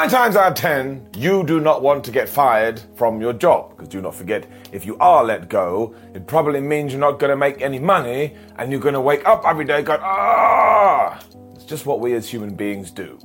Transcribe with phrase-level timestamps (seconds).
[0.00, 3.76] Nine times out of ten, you do not want to get fired from your job.
[3.76, 7.28] Because do not forget, if you are let go, it probably means you're not going
[7.28, 11.22] to make any money and you're going to wake up every day going, ah!
[11.54, 13.18] It's just what we as human beings do.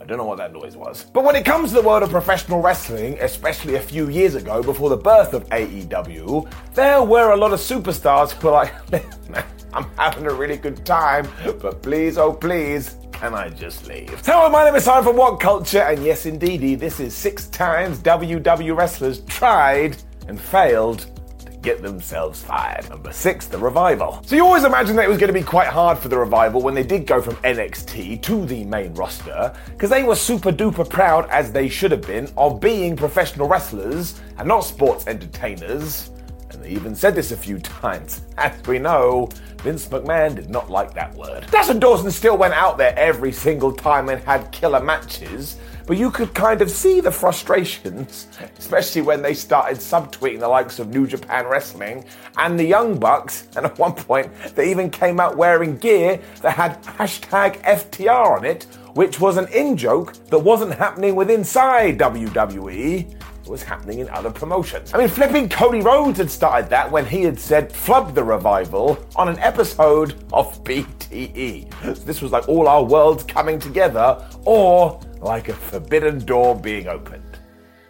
[0.00, 1.06] I don't know what that noise was.
[1.12, 4.62] But when it comes to the world of professional wrestling, especially a few years ago
[4.62, 8.72] before the birth of AEW, there were a lot of superstars who were like,
[9.74, 11.26] I'm having a really good time,
[11.60, 14.10] but please, oh please, can I just leave?
[14.26, 18.00] Hello, my name is Simon from What Culture, and yes, indeedy, this is six times
[18.00, 21.06] WW wrestlers tried and failed
[21.46, 22.90] to get themselves fired.
[22.90, 24.20] Number six, the revival.
[24.26, 26.62] So you always imagined that it was going to be quite hard for the revival
[26.62, 30.88] when they did go from NXT to the main roster, because they were super duper
[30.90, 36.10] proud, as they should have been, of being professional wrestlers and not sports entertainers.
[36.52, 38.22] And they even said this a few times.
[38.38, 39.28] As we know,
[39.62, 41.46] Vince McMahon did not like that word.
[41.50, 45.96] Dash and Dawson still went out there every single time and had killer matches, but
[45.96, 48.26] you could kind of see the frustrations,
[48.58, 52.04] especially when they started subtweeting the likes of New Japan Wrestling
[52.38, 53.46] and the Young Bucks.
[53.56, 58.44] And at one point, they even came out wearing gear that had hashtag FTR on
[58.44, 58.64] it,
[58.94, 64.30] which was an in joke that wasn't happening with inside WWE was happening in other
[64.30, 64.92] promotions.
[64.94, 69.04] I mean, flipping Cody Rhodes had started that when he had said flub the revival
[69.16, 71.72] on an episode of BTE.
[71.82, 76.88] So this was like all our worlds coming together, or like a forbidden door being
[76.88, 77.38] opened.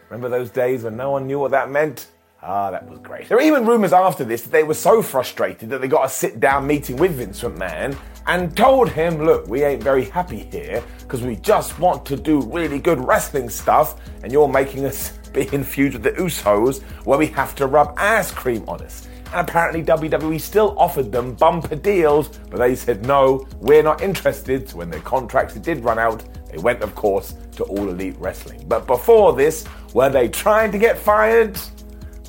[0.08, 2.08] Remember those days when no one knew what that meant?
[2.42, 3.28] Ah, that was great.
[3.28, 6.08] There were even rumors after this that they were so frustrated that they got a
[6.08, 7.96] sit down meeting with Vince McMahon
[8.26, 12.40] and told him, look, we ain't very happy here because we just want to do
[12.42, 17.18] really good wrestling stuff and you're making us be in feud with the Usos where
[17.18, 19.08] we have to rub ass cream on us.
[19.32, 24.68] And apparently WWE still offered them bumper deals, but they said no, we're not interested.
[24.68, 28.64] So when their contracts did run out, they went, of course, to All Elite Wrestling.
[28.68, 31.58] But before this, were they trying to get fired?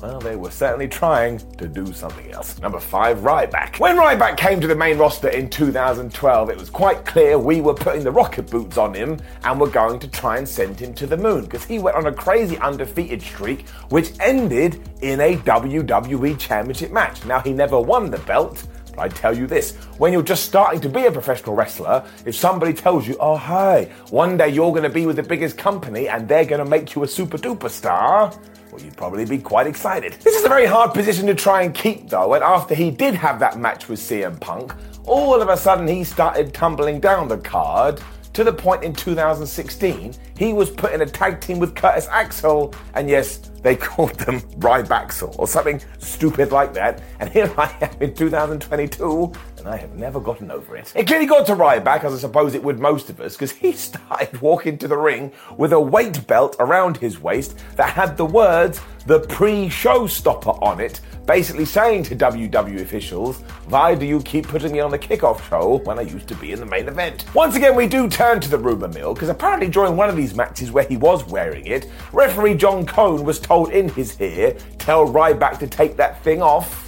[0.02, 2.58] Well, they were certainly trying to do something else.
[2.58, 3.78] Number five, Ryback.
[3.78, 7.74] When Ryback came to the main roster in 2012, it was quite clear we were
[7.74, 11.06] putting the rocket boots on him and were going to try and send him to
[11.06, 16.38] the moon because he went on a crazy undefeated streak, which ended in a WWE
[16.38, 17.24] Championship match.
[17.24, 18.64] Now, he never won the belt.
[18.96, 22.34] But I tell you this when you're just starting to be a professional wrestler, if
[22.34, 26.08] somebody tells you, oh, hey, one day you're going to be with the biggest company
[26.08, 28.32] and they're going to make you a super duper star,
[28.70, 30.14] well, you'd probably be quite excited.
[30.14, 33.14] This is a very hard position to try and keep, though, and after he did
[33.14, 34.74] have that match with CM Punk,
[35.06, 38.00] all of a sudden he started tumbling down the card
[38.32, 42.74] to the point in 2016 he was put in a tag team with Curtis Axel,
[42.94, 47.02] and yes, they called them Rybaxel or something stupid like that.
[47.18, 49.32] And here I am in 2022,
[49.64, 50.92] and I have never gotten over it.
[50.94, 53.72] It clearly got to Ryback, as I suppose it would most of us, because he
[53.84, 58.26] started walking to the ring with a weight belt around his waist that had the
[58.26, 63.38] words "the pre-show stopper on it, basically saying to WWE officials,
[63.68, 66.52] "Why do you keep putting me on the kickoff show when I used to be
[66.52, 69.68] in the main event?" Once again, we do turn to the rumor mill because apparently
[69.68, 73.70] during one of these matches where he was wearing it, referee John Cone was told
[73.70, 76.82] in his ear, "Tell Ryback to take that thing off."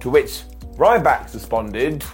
[0.00, 0.42] To which
[0.76, 2.04] Ryback responded,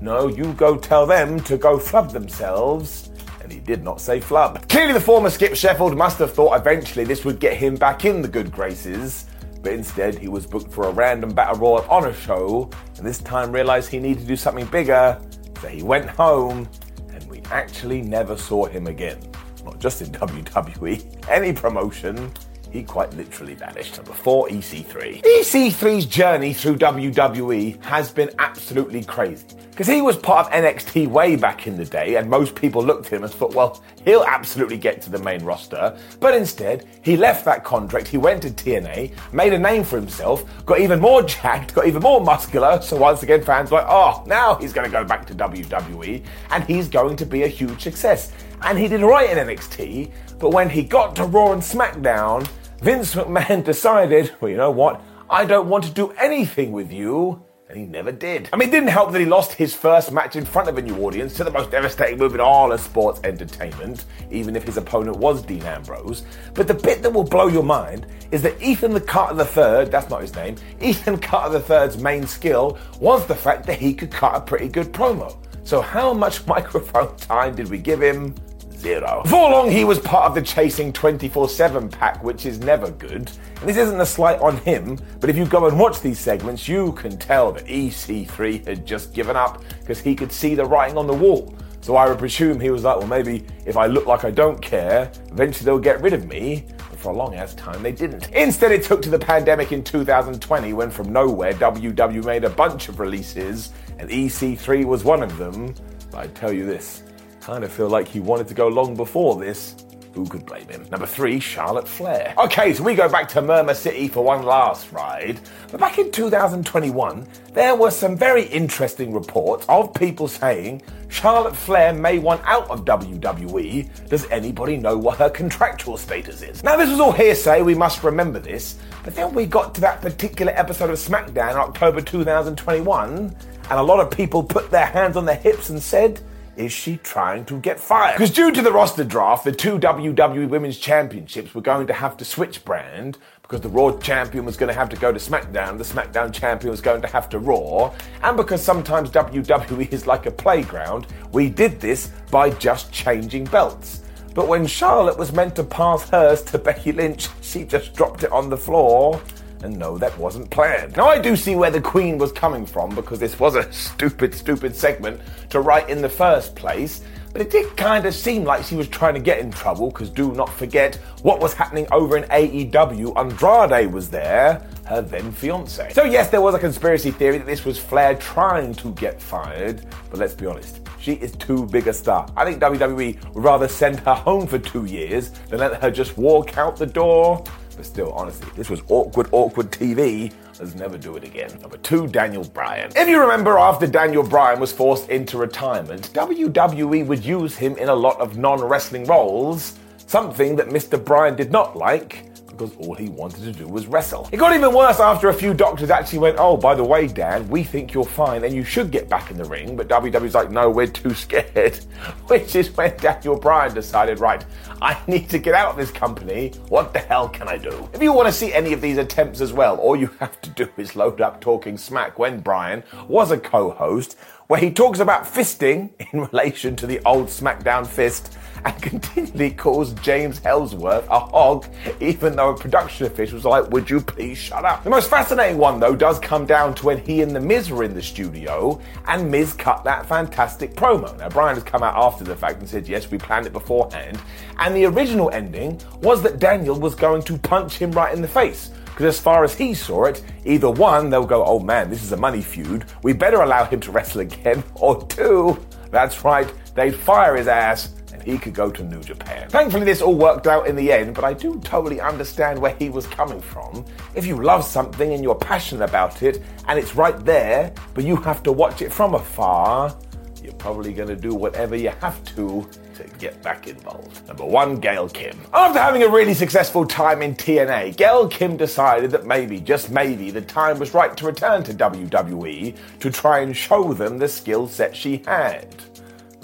[0.00, 3.10] No, you go tell them to go flub themselves.
[3.42, 4.68] And he did not say flub.
[4.68, 8.20] Clearly, the former Skip Sheffield must have thought eventually this would get him back in
[8.20, 9.26] the good graces.
[9.62, 13.18] But instead, he was booked for a random Battle Royal on a show, and this
[13.18, 15.20] time realized he needed to do something bigger.
[15.60, 16.68] So he went home,
[17.12, 19.18] and we actually never saw him again.
[19.64, 22.32] not just in WWE, any promotion,
[22.70, 23.96] he quite literally vanished.
[23.96, 25.22] Number four, EC3.
[25.22, 29.46] EC3's journey through WWE has been absolutely crazy.
[29.70, 33.06] Because he was part of NXT way back in the day, and most people looked
[33.06, 35.96] at him and thought, well, he'll absolutely get to the main roster.
[36.18, 40.44] But instead, he left that contract, he went to TNA, made a name for himself,
[40.66, 42.82] got even more jacked, got even more muscular.
[42.82, 46.24] So once again, fans were like, oh, now he's going to go back to WWE,
[46.50, 48.32] and he's going to be a huge success.
[48.62, 50.10] And he did right in NXT,
[50.40, 52.48] but when he got to Raw and SmackDown,
[52.80, 55.02] Vince McMahon decided, well, you know what?
[55.28, 57.44] I don't want to do anything with you.
[57.68, 58.48] And he never did.
[58.52, 60.82] I mean, it didn't help that he lost his first match in front of a
[60.82, 64.76] new audience to the most devastating move in all of sports entertainment, even if his
[64.78, 66.22] opponent was Dean Ambrose.
[66.54, 70.08] But the bit that will blow your mind is that Ethan the Carter III, that's
[70.08, 74.34] not his name, Ethan Carter III's main skill was the fact that he could cut
[74.34, 75.36] a pretty good promo.
[75.64, 78.34] So how much microphone time did we give him?
[78.78, 79.22] Zero.
[79.24, 83.28] Before long, he was part of the Chasing 24 7 pack, which is never good.
[83.60, 86.68] And this isn't a slight on him, but if you go and watch these segments,
[86.68, 90.96] you can tell that EC3 had just given up because he could see the writing
[90.96, 91.52] on the wall.
[91.80, 94.60] So I would presume he was like, well, maybe if I look like I don't
[94.62, 96.66] care, eventually they'll get rid of me.
[96.76, 98.30] But for a long ass time, they didn't.
[98.30, 102.88] Instead, it took to the pandemic in 2020 when from nowhere WW made a bunch
[102.88, 105.74] of releases, and EC3 was one of them.
[106.12, 107.02] But I tell you this,
[107.48, 109.74] kind of feel like he wanted to go long before this.
[110.12, 110.86] Who could blame him?
[110.90, 112.34] Number three, Charlotte Flair.
[112.36, 115.40] Okay, so we go back to Murmur City for one last ride.
[115.70, 121.94] But back in 2021, there were some very interesting reports of people saying Charlotte Flair
[121.94, 124.10] may want out of WWE.
[124.10, 126.62] Does anybody know what her contractual status is?
[126.62, 128.76] Now, this was all hearsay, we must remember this.
[129.04, 133.82] But then we got to that particular episode of SmackDown in October 2021, and a
[133.82, 136.20] lot of people put their hands on their hips and said,
[136.58, 138.16] is she trying to get fired?
[138.16, 142.16] Because due to the roster draft, the two WWE Women's Championships were going to have
[142.16, 145.78] to switch brand because the Raw champion was going to have to go to SmackDown,
[145.78, 150.26] the SmackDown champion was going to have to Raw, and because sometimes WWE is like
[150.26, 154.02] a playground, we did this by just changing belts.
[154.34, 158.32] But when Charlotte was meant to pass hers to Becky Lynch, she just dropped it
[158.32, 159.18] on the floor
[159.62, 160.96] and no, that wasn't planned.
[160.96, 164.34] Now, I do see where the Queen was coming from because this was a stupid,
[164.34, 165.20] stupid segment
[165.50, 167.02] to write in the first place.
[167.32, 170.10] But it did kind of seem like she was trying to get in trouble because
[170.10, 173.16] do not forget what was happening over in AEW.
[173.16, 175.92] Andrade was there, her then fiance.
[175.92, 179.84] So, yes, there was a conspiracy theory that this was Flair trying to get fired,
[180.10, 180.80] but let's be honest.
[180.98, 182.26] She is too big a star.
[182.36, 186.18] I think WWE would rather send her home for two years than let her just
[186.18, 187.44] walk out the door.
[187.78, 190.32] But still, honestly, this was awkward, awkward TV.
[190.58, 191.56] Let's never do it again.
[191.60, 192.90] Number two, Daniel Bryan.
[192.96, 197.88] If you remember, after Daniel Bryan was forced into retirement, WWE would use him in
[197.88, 199.78] a lot of non wrestling roles,
[200.08, 201.02] something that Mr.
[201.02, 202.27] Bryan did not like
[202.58, 204.28] because all he wanted to do was wrestle.
[204.32, 207.48] It got even worse after a few doctors actually went, Oh, by the way, Dan,
[207.48, 209.76] we think you're fine and you should get back in the ring.
[209.76, 211.76] But WWE's like, No, we're too scared.
[212.26, 214.44] Which is when Daniel Bryan decided, Right,
[214.82, 216.52] I need to get out of this company.
[216.68, 217.88] What the hell can I do?
[217.92, 220.50] If you want to see any of these attempts as well, all you have to
[220.50, 224.16] do is load up Talking Smack when Bryan was a co host
[224.48, 229.92] where he talks about fisting in relation to the old SmackDown fist and continually calls
[229.94, 231.66] James Ellsworth a hog,
[232.00, 234.84] even though a production official was like, Would you please shut up?
[234.84, 237.84] The most fascinating one, though, does come down to when he and The Miz were
[237.84, 241.16] in the studio and Miz cut that fantastic promo.
[241.18, 244.20] Now, Bryan has come out after the fact and said, Yes, we planned it beforehand.
[244.58, 248.28] And the original ending was that Daniel was going to punch him right in the
[248.28, 248.70] face.
[248.84, 252.10] Because as far as he saw it, either one, they'll go, oh man, this is
[252.10, 256.96] a money feud, we better allow him to wrestle again, or two, that's right, they'd
[256.96, 259.48] fire his ass and he could go to New Japan.
[259.48, 262.90] Thankfully, this all worked out in the end, but I do totally understand where he
[262.90, 263.84] was coming from.
[264.14, 268.16] If you love something and you're passionate about it, and it's right there, but you
[268.16, 269.96] have to watch it from afar,
[270.42, 274.26] you're probably going to do whatever you have to to get back involved.
[274.26, 275.38] Number one, Gail Kim.
[275.52, 280.30] After having a really successful time in TNA, Gail Kim decided that maybe, just maybe,
[280.30, 284.66] the time was right to return to WWE to try and show them the skill
[284.66, 285.68] set she had.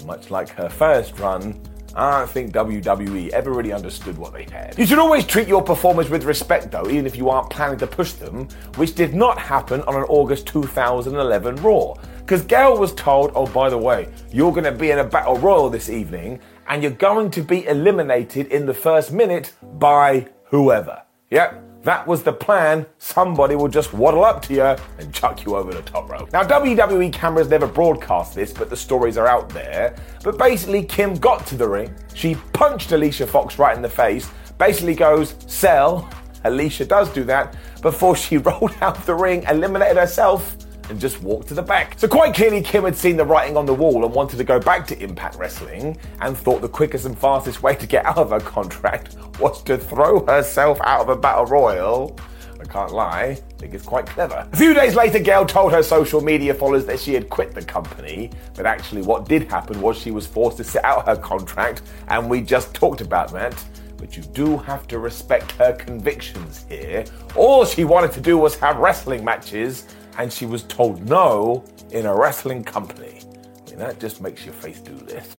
[0.05, 1.59] Much like her first run,
[1.95, 4.77] I don't think WWE ever really understood what they had.
[4.77, 7.87] You should always treat your performers with respect, though, even if you aren't planning to
[7.87, 11.93] push them, which did not happen on an August 2011 Raw.
[12.19, 15.37] Because Gail was told, oh, by the way, you're going to be in a battle
[15.37, 21.01] royal this evening, and you're going to be eliminated in the first minute by whoever.
[21.31, 22.87] Yep, that was the plan.
[22.97, 24.63] Somebody will just waddle up to you
[24.97, 26.33] and chuck you over the top rope.
[26.33, 29.95] Now, WWE cameras never broadcast this, but the stories are out there.
[30.23, 31.93] But basically, Kim got to the ring.
[32.15, 34.31] She punched Alicia Fox right in the face.
[34.57, 36.09] Basically goes, sell.
[36.43, 40.57] Alicia does do that before she rolled out of the ring, eliminated herself,
[40.89, 41.97] and just walked to the back.
[41.97, 44.59] So quite clearly Kim had seen the writing on the wall and wanted to go
[44.59, 48.29] back to Impact Wrestling and thought the quickest and fastest way to get out of
[48.29, 52.17] her contract was to throw herself out of a battle royal.
[52.59, 54.47] I can't lie, I think it's quite clever.
[54.51, 57.61] A few days later, Gail told her social media followers that she had quit the
[57.61, 61.83] company, but actually, what did happen was she was forced to sit out her contract,
[62.07, 63.63] and we just talked about that.
[63.97, 67.05] But you do have to respect her convictions here.
[67.35, 69.87] All she wanted to do was have wrestling matches,
[70.17, 73.21] and she was told no in a wrestling company.
[73.21, 75.35] I mean, that just makes your face do this.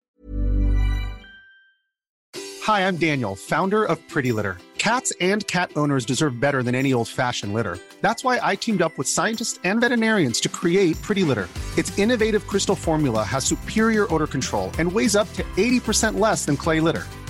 [2.62, 4.58] Hi, I'm Daniel, founder of Pretty Litter.
[4.76, 7.78] Cats and cat owners deserve better than any old fashioned litter.
[8.00, 11.48] That's why I teamed up with scientists and veterinarians to create Pretty Litter.
[11.76, 16.56] Its innovative crystal formula has superior odor control and weighs up to 80% less than
[16.56, 17.04] clay litter.